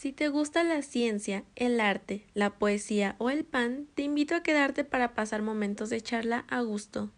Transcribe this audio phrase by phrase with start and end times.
[0.00, 4.42] Si te gusta la ciencia, el arte, la poesía o el pan, te invito a
[4.42, 7.10] quedarte para pasar momentos de charla a gusto.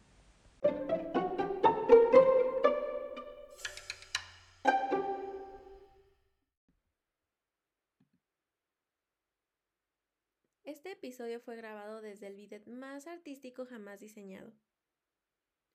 [10.64, 14.52] Este episodio fue grabado desde el bidet más artístico jamás diseñado.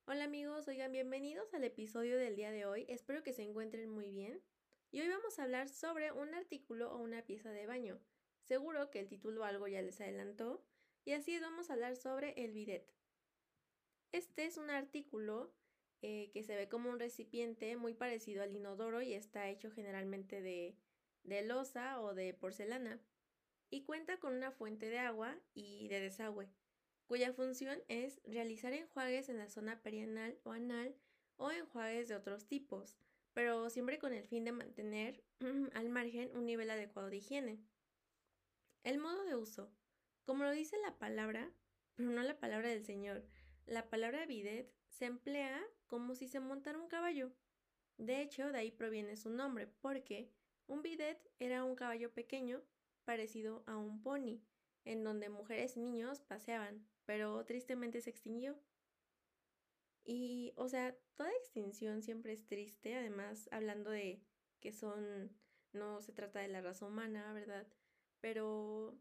[0.07, 2.85] Hola amigos, oigan, bienvenidos al episodio del día de hoy.
[2.89, 4.41] Espero que se encuentren muy bien.
[4.89, 7.99] Y hoy vamos a hablar sobre un artículo o una pieza de baño.
[8.43, 10.63] Seguro que el título algo ya les adelantó.
[11.03, 12.89] Y así vamos a hablar sobre el bidet.
[14.13, 15.53] Este es un artículo
[16.01, 20.41] eh, que se ve como un recipiente muy parecido al inodoro y está hecho generalmente
[20.41, 20.77] de,
[21.23, 23.01] de losa o de porcelana.
[23.69, 26.49] Y cuenta con una fuente de agua y de desagüe,
[27.05, 30.95] cuya función es realizar enjuagues en la zona perianal o anal
[31.35, 32.97] o enjuagues de otros tipos
[33.37, 35.23] pero siempre con el fin de mantener
[35.75, 37.59] al margen un nivel adecuado de higiene.
[38.81, 39.71] El modo de uso.
[40.25, 41.53] Como lo dice la palabra,
[41.93, 43.23] pero no la palabra del Señor,
[43.67, 47.31] la palabra bidet se emplea como si se montara un caballo.
[47.97, 50.31] De hecho, de ahí proviene su nombre, porque
[50.65, 52.63] un bidet era un caballo pequeño
[53.05, 54.41] parecido a un pony,
[54.83, 58.59] en donde mujeres y niños paseaban, pero tristemente se extinguió.
[60.09, 64.23] Y, o sea, toda extinción siempre es triste, además hablando de
[64.61, 65.35] que son,
[65.73, 67.67] no se trata de la raza humana, ¿verdad?
[68.21, 68.97] Pero,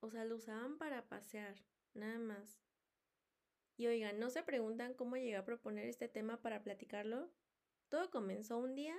[0.00, 1.54] o sea, lo usaban para pasear,
[1.94, 2.60] nada más.
[3.76, 7.30] Y oigan, ¿no se preguntan cómo llegué a proponer este tema para platicarlo?
[7.88, 8.96] Todo comenzó un día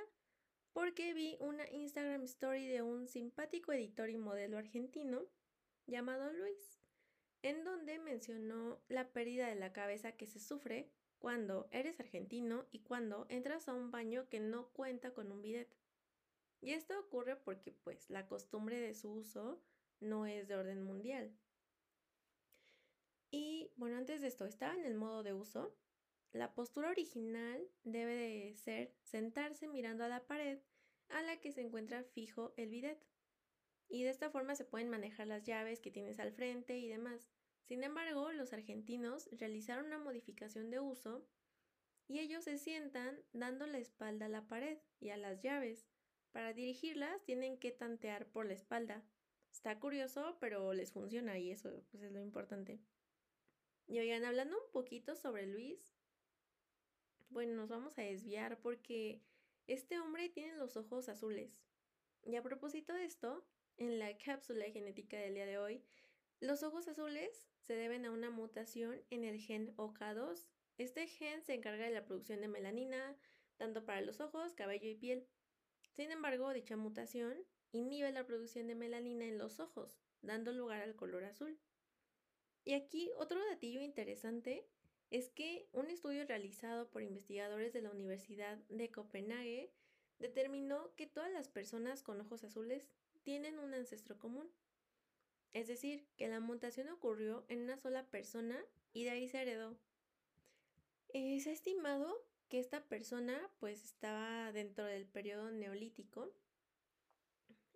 [0.71, 5.27] porque vi una Instagram story de un simpático editor y modelo argentino
[5.87, 6.79] llamado Luis,
[7.41, 10.89] en donde mencionó la pérdida de la cabeza que se sufre
[11.23, 15.73] cuando eres argentino y cuando entras a un baño que no cuenta con un bidet.
[16.59, 19.63] Y esto ocurre porque pues la costumbre de su uso
[20.01, 21.33] no es de orden mundial.
[23.31, 25.73] Y bueno, antes de esto, estaba en el modo de uso.
[26.33, 30.59] La postura original debe de ser sentarse mirando a la pared
[31.07, 33.01] a la que se encuentra fijo el bidet.
[33.87, 37.31] Y de esta forma se pueden manejar las llaves que tienes al frente y demás.
[37.63, 41.25] Sin embargo, los argentinos realizaron una modificación de uso
[42.07, 45.87] y ellos se sientan dando la espalda a la pared y a las llaves.
[46.31, 49.03] Para dirigirlas tienen que tantear por la espalda.
[49.51, 52.81] Está curioso, pero les funciona y eso pues, es lo importante.
[53.87, 55.93] Y oigan, hablando un poquito sobre Luis,
[57.29, 59.21] bueno, nos vamos a desviar porque
[59.67, 61.51] este hombre tiene los ojos azules.
[62.23, 63.45] Y a propósito de esto,
[63.77, 65.83] en la cápsula genética del día de hoy,
[66.43, 70.45] los ojos azules se deben a una mutación en el gen OK2.
[70.77, 73.17] Este gen se encarga de la producción de melanina,
[73.55, 75.25] tanto para los ojos, cabello y piel.
[75.91, 77.37] Sin embargo, dicha mutación
[77.71, 81.57] inhibe la producción de melanina en los ojos, dando lugar al color azul.
[82.65, 84.67] Y aquí otro datillo interesante
[85.11, 89.71] es que un estudio realizado por investigadores de la Universidad de Copenhague
[90.19, 92.89] determinó que todas las personas con ojos azules
[93.23, 94.51] tienen un ancestro común.
[95.53, 98.59] Es decir, que la mutación ocurrió en una sola persona
[98.91, 99.77] y de ahí se heredó.
[101.09, 106.33] Eh, se ha estimado que esta persona pues estaba dentro del periodo neolítico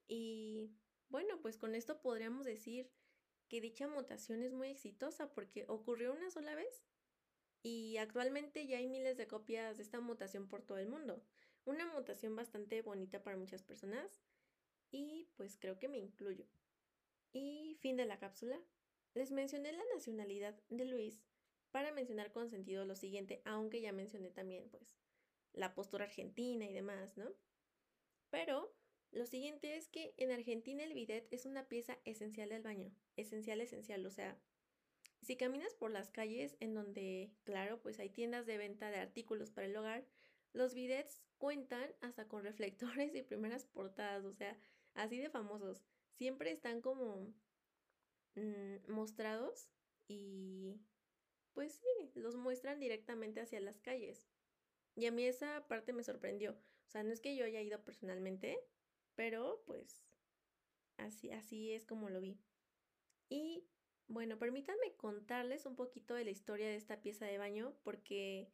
[0.08, 0.72] y
[1.10, 2.92] bueno, pues con esto podríamos decir
[3.48, 6.84] que dicha mutación es muy exitosa porque ocurrió una sola vez
[7.64, 11.24] y actualmente ya hay miles de copias de esta mutación por todo el mundo.
[11.66, 14.22] Una mutación bastante bonita para muchas personas
[14.92, 16.46] y pues creo que me incluyo.
[17.40, 18.59] Y fin de la cápsula.
[19.14, 21.22] Les mencioné la nacionalidad de Luis
[21.70, 24.98] para mencionar con sentido lo siguiente, aunque ya mencioné también pues
[25.53, 27.31] la postura argentina y demás, ¿no?
[28.31, 28.75] Pero
[29.12, 33.62] lo siguiente es que en Argentina el bidet es una pieza esencial del baño, esencial,
[33.62, 34.40] esencial, o sea,
[35.22, 39.52] si caminas por las calles en donde, claro, pues hay tiendas de venta de artículos
[39.52, 40.08] para el hogar,
[40.54, 44.58] los bidets cuentan hasta con reflectores y primeras portadas, o sea,
[44.96, 45.84] así de famosos
[46.18, 47.34] siempre están como
[48.36, 49.69] mm, mostrados
[50.08, 50.81] y
[51.54, 54.28] pues sí, los muestran directamente hacia las calles.
[54.96, 56.52] Y a mí esa parte me sorprendió.
[56.52, 58.60] O sea, no es que yo haya ido personalmente,
[59.16, 60.06] pero pues
[60.98, 62.40] así, así es como lo vi.
[63.30, 63.68] Y
[64.08, 68.52] bueno, permítanme contarles un poquito de la historia de esta pieza de baño, porque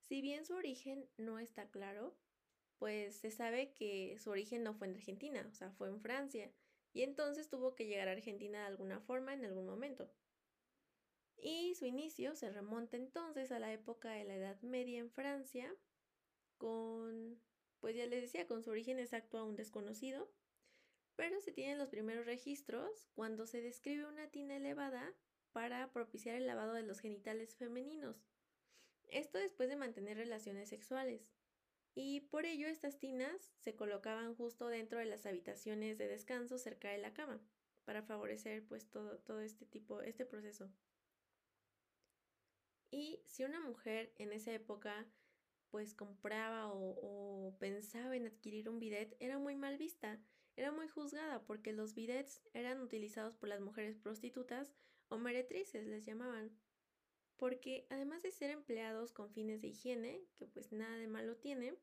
[0.00, 2.16] si bien su origen no está claro,
[2.78, 6.52] pues se sabe que su origen no fue en Argentina, o sea, fue en Francia
[6.92, 10.10] y entonces tuvo que llegar a Argentina de alguna forma en algún momento.
[11.36, 15.74] Y su inicio se remonta entonces a la época de la Edad Media en Francia,
[16.56, 17.40] con,
[17.80, 20.30] pues ya les decía, con su origen exacto aún desconocido,
[21.16, 25.14] pero se tienen los primeros registros cuando se describe una tina elevada
[25.52, 28.24] para propiciar el lavado de los genitales femeninos.
[29.08, 31.30] Esto después de mantener relaciones sexuales.
[31.94, 36.88] Y por ello estas tinas se colocaban justo dentro de las habitaciones de descanso cerca
[36.90, 37.40] de la cama,
[37.84, 40.70] para favorecer pues todo, todo este tipo, este proceso.
[42.90, 45.06] Y si una mujer en esa época
[45.72, 50.20] pues compraba o, pensaba en adquirir un bidet, era muy mal vista,
[50.54, 54.74] era muy juzgada porque los bidets eran utilizados por las mujeres prostitutas
[55.08, 56.50] o meretrices, les llamaban.
[57.36, 61.74] Porque además de ser empleados con fines de higiene, que pues nada de malo tiene,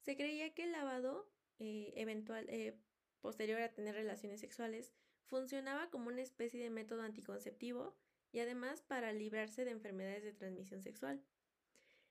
[0.00, 1.28] se creía que el lavado
[1.58, 2.76] eh, eventual, eh,
[3.20, 4.92] posterior a tener relaciones sexuales,
[5.24, 7.96] funcionaba como una especie de método anticonceptivo
[8.32, 11.22] y además para librarse de enfermedades de transmisión sexual.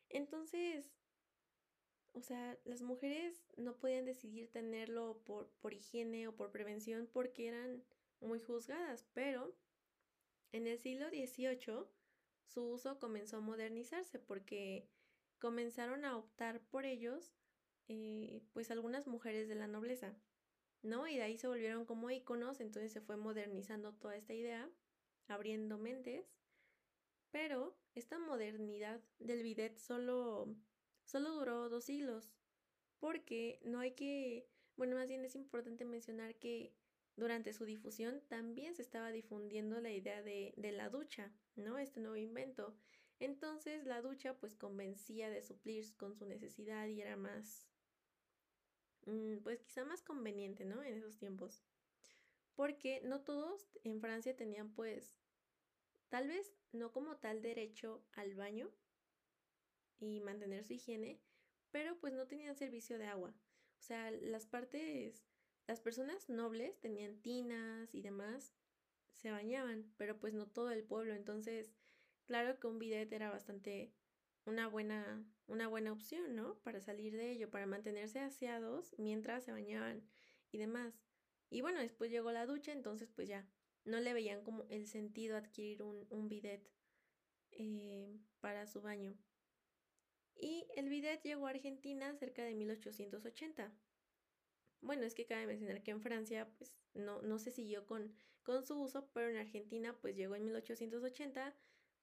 [0.10, 0.92] Entonces,
[2.14, 7.48] o sea, las mujeres no podían decidir tenerlo por, por higiene o por prevención porque
[7.48, 7.84] eran
[8.22, 9.56] muy juzgadas, pero
[10.52, 11.86] en el siglo XVIII
[12.46, 14.88] su uso comenzó a modernizarse porque
[15.40, 17.34] comenzaron a optar por ellos
[17.90, 20.16] eh, pues algunas mujeres de la nobleza,
[20.82, 21.08] ¿no?
[21.08, 24.70] Y de ahí se volvieron como íconos, entonces se fue modernizando toda esta idea
[25.28, 26.34] abriendo mentes,
[27.32, 30.56] pero esta modernidad del bidet solo,
[31.04, 32.32] solo duró dos siglos,
[33.00, 34.48] porque no hay que,
[34.78, 36.74] bueno, más bien es importante mencionar que
[37.16, 41.78] durante su difusión también se estaba difundiendo la idea de, de la ducha, ¿no?
[41.78, 42.76] Este nuevo invento.
[43.20, 47.68] Entonces la ducha pues convencía de suplir con su necesidad y era más,
[49.06, 50.84] mm, pues quizá más conveniente, ¿no?
[50.84, 51.64] En esos tiempos
[52.56, 55.16] porque no todos en Francia tenían pues
[56.10, 58.72] tal vez no como tal derecho al baño
[60.00, 61.20] y mantener su higiene,
[61.72, 63.34] pero pues no tenían servicio de agua.
[63.80, 65.26] O sea, las partes,
[65.68, 68.54] las personas nobles tenían tinas y demás,
[69.16, 71.14] se bañaban, pero pues no todo el pueblo.
[71.14, 71.74] Entonces,
[72.26, 73.94] claro que un bidet era bastante
[74.46, 76.56] una buena, una buena opción, ¿no?
[76.60, 80.04] Para salir de ello, para mantenerse aseados mientras se bañaban
[80.52, 80.94] y demás.
[81.50, 83.48] Y bueno, después llegó la ducha, entonces pues ya
[83.86, 86.70] no le veían como el sentido adquirir un, un bidet
[87.52, 89.16] eh, para su baño.
[90.36, 93.72] Y el bidet llegó a Argentina cerca de 1880.
[94.84, 98.14] Bueno, es que cabe mencionar que en Francia pues no, no se siguió con,
[98.44, 101.56] con su uso, pero en Argentina pues llegó en 1880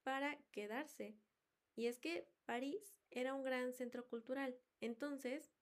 [0.02, 1.14] para quedarse.
[1.76, 4.58] Y es que París era un gran centro cultural.
[4.80, 5.52] Entonces,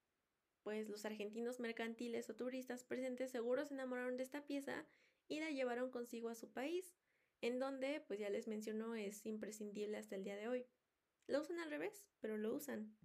[0.62, 4.86] pues los argentinos mercantiles o turistas presentes seguros se enamoraron de esta pieza
[5.26, 6.94] y la llevaron consigo a su país,
[7.40, 10.66] en donde, pues ya les mencionó, es imprescindible hasta el día de hoy.
[11.26, 12.96] Lo usan al revés, pero lo usan.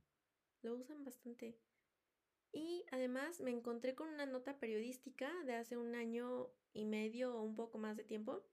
[0.62, 1.58] Lo usan bastante.
[2.54, 7.42] Y además me encontré con una nota periodística de hace un año y medio o
[7.42, 8.46] un poco más de tiempo,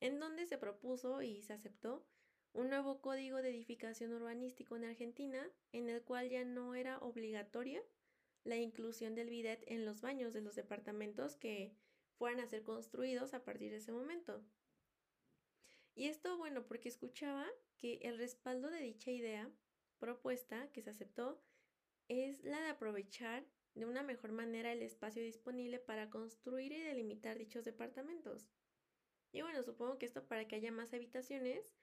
[0.00, 2.06] en donde se propuso y se aceptó
[2.54, 7.82] un nuevo código de edificación urbanístico en Argentina, en el cual ya no era obligatoria
[8.44, 11.76] la inclusión del bidet en los baños de los departamentos que
[12.16, 14.42] fueran a ser construidos a partir de ese momento.
[15.94, 17.46] Y esto, bueno, porque escuchaba
[17.76, 19.50] que el respaldo de dicha idea
[19.98, 21.42] propuesta que se aceptó
[22.08, 27.38] es la de aprovechar de una mejor manera el espacio disponible para construir y delimitar
[27.38, 28.48] dichos departamentos.
[29.32, 31.74] Y bueno, supongo que esto para que haya más habitaciones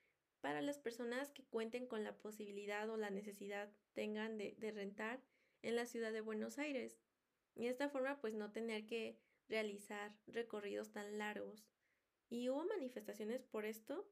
[0.42, 5.24] para las personas que cuenten con la posibilidad o la necesidad tengan de, de rentar
[5.62, 7.00] en la ciudad de Buenos Aires.
[7.56, 11.68] Y de esta forma pues no tener que realizar recorridos tan largos.
[12.30, 14.10] Y hubo manifestaciones por esto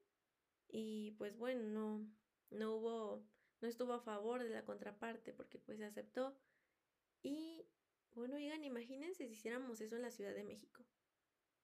[0.67, 2.07] y pues bueno, no,
[2.49, 3.25] no hubo,
[3.61, 6.35] no estuvo a favor de la contraparte porque pues se aceptó.
[7.23, 7.65] Y
[8.13, 10.85] bueno, oigan, imagínense si hiciéramos eso en la Ciudad de México.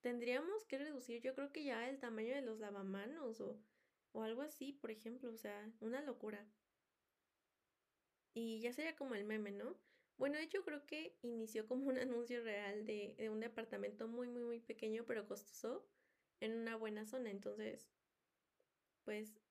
[0.02, 3.60] Tendríamos que reducir, yo creo que ya el tamaño de los lavamanos o,
[4.14, 6.48] o algo así, por ejemplo, o sea, una locura.
[8.34, 9.76] Y ya sería como el meme, ¿no?
[10.18, 14.30] Bueno, de hecho creo que inició como un anuncio real de, de un departamento muy,
[14.30, 15.88] muy, muy pequeño, pero costoso,
[16.40, 17.32] en una buena zona.
[17.32, 17.90] Entonces,
[19.04, 19.42] pues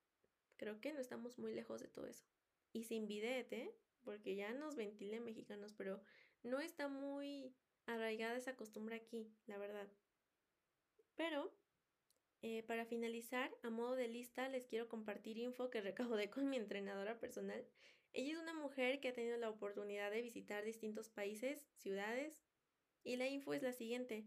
[0.56, 2.26] creo que no estamos muy lejos de todo eso.
[2.76, 3.74] Y sin bidet, ¿eh?
[4.02, 6.00] Porque ya nos ventile mexicanos, pero
[6.42, 7.54] no está muy
[7.86, 9.88] arraigada esa costumbre aquí, la verdad.
[11.14, 11.52] Pero,
[12.42, 15.80] eh, para finalizar, a modo de lista, les quiero compartir info que
[16.20, 17.66] recaudé con mi entrenadora personal
[18.16, 22.40] ella es una mujer que ha tenido la oportunidad de visitar distintos países, ciudades,
[23.04, 24.26] y la info es la siguiente.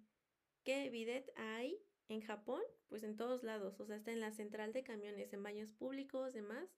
[0.64, 2.62] ¿Qué bidet hay en Japón?
[2.88, 6.34] Pues en todos lados, o sea, está en la central de camiones, en baños públicos,
[6.34, 6.70] demás,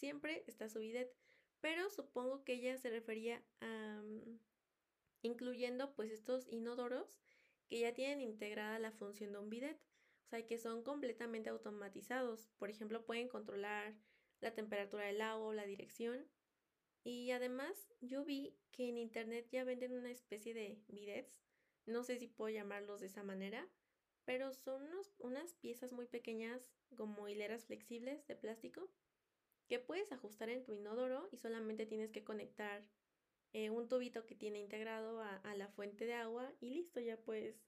[0.00, 1.14] siempre está su bidet.
[1.60, 4.00] Pero supongo que ella se refería a...
[4.02, 4.40] Mm,
[5.22, 7.20] incluyendo pues estos inodoros
[7.68, 9.78] que ya tienen integrada la función de un bidet,
[10.24, 12.48] o sea, que son completamente automatizados.
[12.58, 13.94] Por ejemplo, pueden controlar
[14.40, 16.26] la temperatura del agua la dirección.
[17.04, 21.38] Y además, yo vi que en internet ya venden una especie de bidets,
[21.86, 23.68] no sé si puedo llamarlos de esa manera,
[24.24, 24.88] pero son
[25.18, 28.90] unas piezas muy pequeñas como hileras flexibles de plástico
[29.70, 32.84] que puedes ajustar en tu inodoro y solamente tienes que conectar
[33.52, 37.62] eh, un tubito que tiene integrado a, la fuente de agua y listo, ya puedes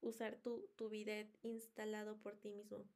[0.00, 2.88] usar tu, tu bidet instalado por ti mismo.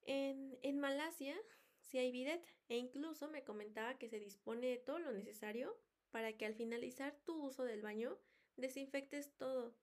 [0.00, 1.36] En, en Malasia
[1.82, 5.78] sí hay bidet e incluso me comentaba que se dispone de todo lo necesario
[6.10, 8.18] para que al finalizar tu uso del baño
[8.56, 9.76] desinfectes todo,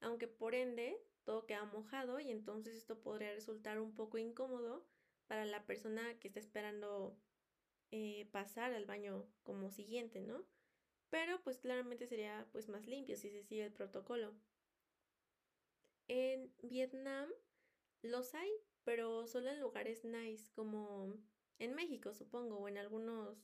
[0.00, 4.84] aunque por ende todo queda mojado y entonces esto podría resultar un poco incómodo
[5.30, 7.16] para la persona que está esperando
[7.92, 10.44] eh, pasar al baño como siguiente, ¿no?
[11.08, 14.34] Pero pues claramente sería pues más limpio si se sigue el protocolo.
[16.08, 17.28] En Vietnam
[18.02, 18.50] los hay,
[18.82, 21.14] pero solo en lugares nice, como
[21.60, 23.38] en México supongo, o en algunos,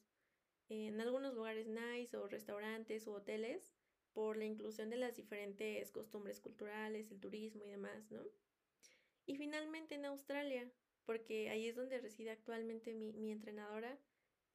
[0.69, 3.77] en algunos lugares nice o restaurantes o hoteles,
[4.13, 8.25] por la inclusión de las diferentes costumbres culturales, el turismo y demás, ¿no?
[9.25, 10.69] Y finalmente en Australia,
[11.07, 13.99] porque ahí es donde reside actualmente mi, entrenadora.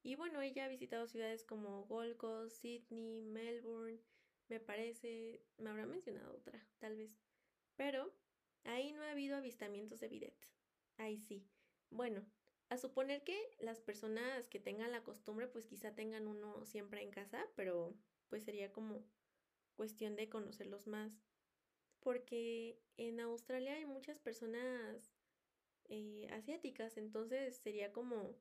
[0.02, 4.00] Y bueno, ella ha visitado ciudades como Gold Coast, Sydney, Melbourne,
[4.48, 7.16] me parece, me habrá mencionado otra, tal vez.
[7.76, 8.12] Pero
[8.64, 10.36] ahí no ha habido avistamientos de bidet.
[10.98, 11.48] Ahí sí.
[11.90, 12.26] Bueno,
[12.68, 17.10] a suponer que las personas que tengan la costumbre, pues quizá tengan uno siempre en
[17.10, 17.96] casa, pero
[18.28, 19.04] pues sería como
[19.76, 21.22] cuestión de conocerlos más.
[22.00, 25.11] Porque en Australia hay muchas personas
[25.88, 28.36] eh, asiáticas, entonces sería como,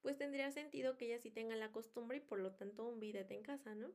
[0.00, 3.30] pues tendría sentido que ellas sí tengan la costumbre y por lo tanto un bidet
[3.30, 3.92] en casa, ¿no?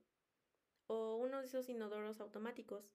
[0.88, 2.92] O uno de esos inodoros automáticos.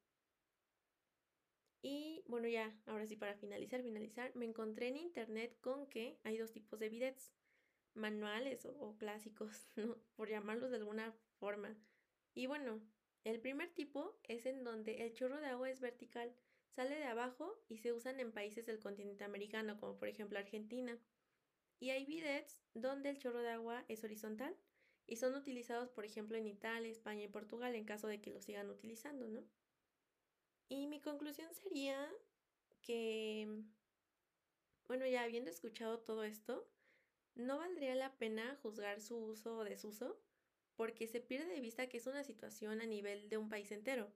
[1.83, 6.39] Y bueno, ya, ahora sí para finalizar, finalizar, me encontré en internet con que hay
[6.39, 7.33] dos tipos de bidets,
[7.95, 9.97] manuales o, o clásicos, ¿no?
[10.17, 11.77] Por llamarlos de alguna forma.
[12.35, 12.81] Y bueno,
[13.25, 16.35] el primer tipo es en donde el chorro de agua es vertical
[16.75, 20.99] Sale de abajo y se usan en países del continente americano, como por ejemplo Argentina.
[21.79, 24.57] Y hay bidets donde el chorro de agua es horizontal
[25.07, 28.41] y son utilizados, por ejemplo, en Italia, España y Portugal en caso de que lo
[28.41, 29.45] sigan utilizando, ¿no?
[30.71, 32.11] Y mi conclusión sería
[32.81, 33.65] que,
[34.87, 36.67] bueno, ya habiendo escuchado todo esto,
[37.35, 40.19] no valdría la pena juzgar su uso o desuso
[40.75, 44.11] porque se pierde de vista que es una situación a nivel de un país entero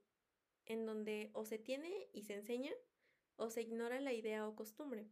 [0.66, 2.72] en donde o se tiene y se enseña
[3.36, 5.08] o se ignora la idea o costumbre,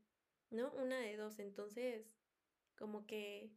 [0.50, 0.72] ¿no?
[0.72, 2.14] Una de dos, entonces
[2.76, 3.50] como que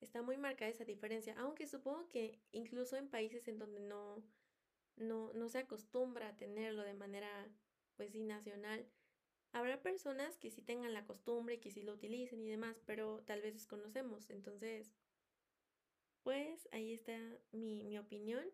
[0.00, 4.22] está muy marcada esa diferencia, aunque supongo que incluso en países en donde no,
[4.96, 7.48] no, no se acostumbra a tenerlo de manera,
[7.96, 8.86] pues sí, nacional,
[9.52, 13.42] habrá personas que sí tengan la costumbre que sí lo utilicen y demás, pero tal
[13.42, 14.92] vez desconocemos, entonces,
[16.22, 17.18] pues ahí está
[17.52, 18.44] mi, mi opinión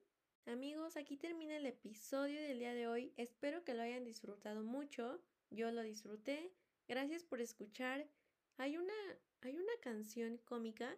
[0.49, 3.12] Amigos, aquí termina el episodio del día de hoy.
[3.19, 5.21] Espero que lo hayan disfrutado mucho.
[5.50, 6.55] Yo lo disfruté.
[6.88, 8.09] Gracias por escuchar.
[8.57, 8.95] Hay una,
[9.43, 10.97] hay una canción cómica,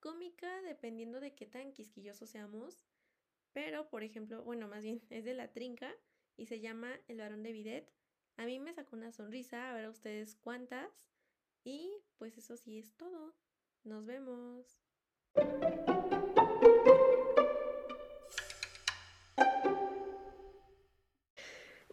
[0.00, 2.80] cómica dependiendo de qué tan quisquillosos seamos.
[3.52, 5.94] Pero, por ejemplo, bueno, más bien es de la trinca
[6.38, 7.92] y se llama El varón de Bidet.
[8.38, 10.90] A mí me sacó una sonrisa, a ver a ustedes cuántas.
[11.64, 13.34] Y pues eso sí es todo.
[13.84, 14.80] Nos vemos.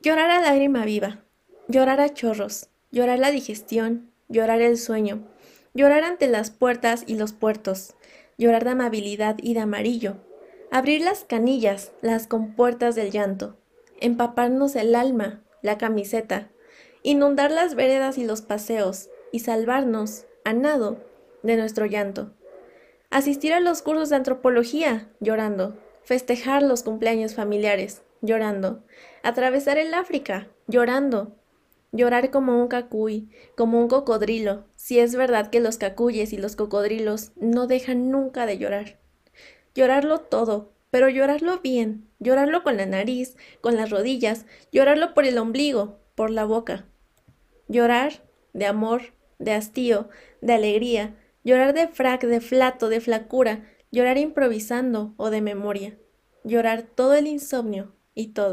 [0.04, 1.24] Llorar a lágrima viva,
[1.70, 5.26] llorar a chorros, llorar la digestión, llorar el sueño,
[5.74, 7.96] llorar ante las puertas y los puertos,
[8.38, 10.18] llorar de amabilidad y de amarillo,
[10.72, 13.56] abrir las canillas, las compuertas del llanto,
[14.02, 16.50] empaparnos el alma, la camiseta,
[17.02, 20.98] inundar las veredas y los paseos, y salvarnos, a nado,
[21.44, 22.34] de nuestro llanto.
[23.10, 28.84] Asistir a los cursos de antropología, llorando, festejar los cumpleaños familiares, llorando,
[29.24, 31.38] atravesar el África, llorando,
[31.94, 36.58] llorar como un cacuy, como un cocodrilo, si es verdad que los cacuyes y los
[36.58, 39.00] cocodrilos no dejan nunca de llorar.
[39.74, 45.38] Llorarlo todo, pero llorarlo bien, llorarlo con la nariz, con las rodillas, llorarlo por el
[45.38, 46.86] ombligo, por la boca.
[47.70, 50.10] Llorar de amor, de hastío,
[50.42, 51.16] de alegría,
[51.46, 55.98] llorar de frac, de flato, de flacura, llorar improvisando o de memoria,
[56.44, 58.42] llorar todo el insomnio, y todo.